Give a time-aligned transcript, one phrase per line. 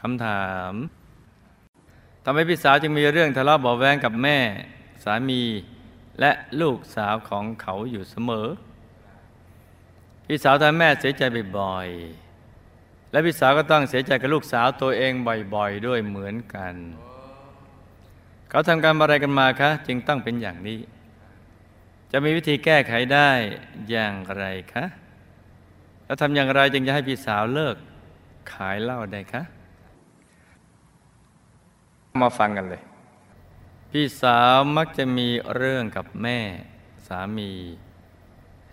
[0.00, 0.72] คำถาม
[2.24, 4.38] ทำให้พี่สาวจึงมีเรื่องทะเลาะเบาแวงกับแม่
[5.04, 5.42] สามี
[6.20, 6.30] และ
[6.60, 8.48] ลูกสาวของเขาอยู่เสมอ
[10.26, 11.22] พี่สาวทำแม่เสียใจ
[11.58, 15.12] บ่อยๆ และพี่สาวก็ต้องเสียใจกับลูกสาวตัวเอง
[15.54, 16.74] บ่อยๆ ด้วยเหมือนกัน
[18.50, 20.78] เขาทำการอะไรกันมาคะจึงต้องเป็นอย่างนี้
[22.12, 23.30] จะมีวิธีแก้ไขได้
[23.90, 24.84] อย่างไรคะ
[26.04, 27.76] แล้วทำอย่างไรจึงจะให้พี่สาวเลิก
[28.52, 29.42] ขายเหล้าได้คะ
[32.22, 32.82] มาฟังกันเลย
[33.90, 36.38] พี่สาวมักจะมีเรื่องกับแม่
[37.06, 37.50] สามี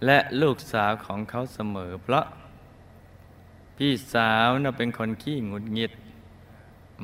[0.05, 2.25] และลูกสาวของเขาเสมอ เพราะ
[3.77, 5.93] พี่สาวน่ะเป็นคนขี้งุดหงิด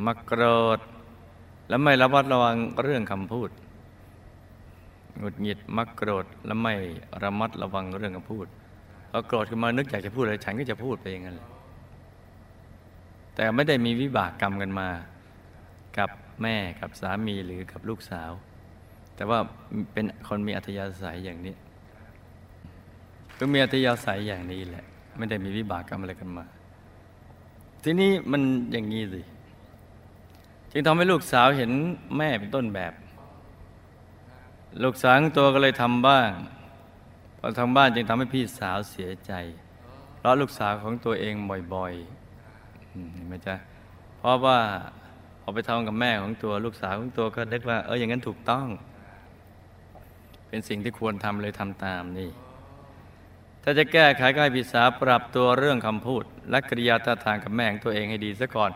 [0.06, 0.44] มักโกร
[0.78, 0.80] ธ
[1.70, 3.50] และไม่ระมัดระวังเรื่องคำพูด
[5.18, 6.74] หงุดหงิดมักโกรธและไม่
[7.24, 8.48] ระมัดระวังเรื่องคำพูด
[9.12, 11.48] พอโกรธขึ้นมานึกอยากจะพูดอะไรฉันก็จะพูดไปอย่างนั้นแหละ
[13.36, 14.90] แต่ไม่ได้มีวิบากกรรมกันมา
[15.98, 16.10] กับ
[16.42, 18.32] แม่กับสามีหรือกับลูกสาว
[19.16, 19.40] แต่ว่า
[19.94, 21.56] เป็นคนมีอัธยาศัยอย่างนี้
[23.40, 24.86] ก็มีอัธยาศัยอย่างนี้แหละ
[25.18, 26.46] ไม่ได้มีวิบากกรรมอะไรกันมา
[27.84, 29.22] ทีนี้มันอย่างนี้สิ
[30.72, 31.72] จึงทำให้ลูกสาวเห็น
[32.18, 32.94] แม่เป็นต้นแบบ
[34.84, 36.30] ลูกสาวตัวก็เลยทำบ้าง
[37.40, 39.34] พอทำบ้านจึงทำให้พี่สาวเสียใจ
[40.18, 41.34] เพราะลูกสาวของตัวเอง
[41.74, 43.56] บ่อยๆเห็นไหมจ๊ะ
[44.18, 44.60] เพราะว่า
[45.50, 48.68] พอไปทำกับแม่ของตัวลูกสาวของตัวก็นึกว่า เอออย่างนั้นถูกต้อง
[50.48, 52.30] เป็นสิ่งที่ควรทำเลยทำตามนี่
[53.64, 58.72] ถ้าจะแก้ไขก็ให้พี่สาวปรับตัวเรื่องคำพูด และกริยาท่าทางกับแม่ของตัวเองให้ดีซะก่อน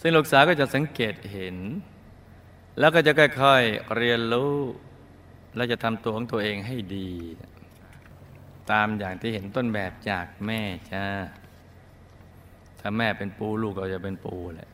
[0.00, 1.56] ซึ่งลูกสาวก็จะสังเกตเห็น
[2.78, 4.54] แล้วก็จะค่อยๆเรียนรู้
[5.56, 7.10] เราจะทำตัวของตัวเองให้ดี
[8.70, 10.60] ตามอย่างที่เห็นต้นแบบจากแม่
[10.92, 11.04] จ้า
[12.82, 14.70] ถ้าแม่เป็นปูลูกก็จะเป็นปูแหละ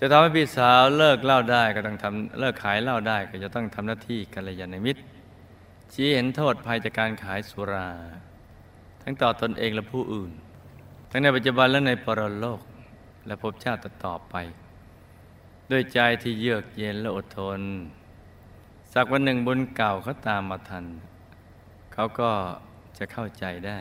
[0.00, 5.02] จะทำให้พี่สาวเลิกเล่าได้ก็ต้องทำเลิกขายเหล้าได้ก็จะต้องทำหน้าที่กัลยาณมิตร
[5.92, 7.88] ชี้เห็นโทษภัยจากการขายสุรา
[9.02, 10.32] ทั้งต่อตนเองและผู้อื่น
[11.10, 12.60] ทั้งในปัจจุบันและในปรโลก
[13.26, 14.34] และภพชาติต่อไป
[15.70, 17.60] ด้วยใจที่เยือกเย็นและอดทน
[18.94, 20.84] สักวันหนึ่งบุญเก่าเขาตามมาทัน
[21.92, 22.30] เขาก็
[22.98, 23.78] จะเข้าใจได้